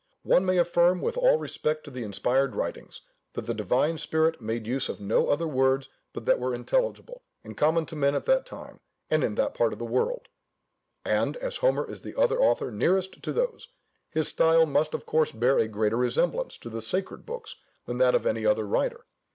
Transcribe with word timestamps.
One 0.23 0.47
may 0.47 0.57
affirm, 0.57 0.99
with 0.99 1.15
all 1.15 1.37
respect 1.37 1.83
to 1.83 1.91
the 1.91 2.01
inspired 2.01 2.55
writings, 2.55 3.01
that 3.33 3.45
the 3.45 3.53
Divine 3.53 3.99
Spirit 3.99 4.41
made 4.41 4.65
use 4.65 4.89
of 4.89 4.99
no 4.99 5.27
other 5.27 5.47
words 5.47 5.89
but 6.11 6.25
what 6.25 6.39
were 6.39 6.55
intelligible 6.55 7.21
and 7.43 7.55
common 7.55 7.85
to 7.85 7.95
men 7.95 8.15
at 8.15 8.25
that 8.25 8.47
time, 8.47 8.79
and 9.11 9.23
in 9.23 9.35
that 9.35 9.53
part 9.53 9.73
of 9.73 9.77
the 9.77 9.85
world; 9.85 10.27
and, 11.05 11.37
as 11.37 11.57
Homer 11.57 11.87
is 11.87 12.01
the 12.01 12.15
author 12.15 12.71
nearest 12.71 13.21
to 13.21 13.31
those, 13.31 13.67
his 14.09 14.27
style 14.27 14.65
must 14.65 14.95
of 14.95 15.05
course 15.05 15.31
bear 15.31 15.59
a 15.59 15.67
greater 15.67 15.97
resemblance 15.97 16.57
to 16.57 16.71
the 16.71 16.81
sacred 16.81 17.23
books 17.23 17.57
than 17.85 17.99
that 17.99 18.15
of 18.15 18.25
any 18.25 18.43
other 18.43 18.65
writer. 18.65 19.05